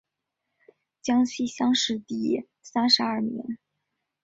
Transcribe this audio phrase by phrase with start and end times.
[1.03, 3.59] 江西乡试第三十二名。